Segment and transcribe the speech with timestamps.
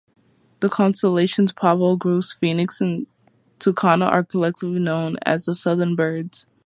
[0.61, 3.05] The constellations Pavo, Grus, Phoenix and
[3.59, 6.47] Tucana are collectively known as the "Southern Birds".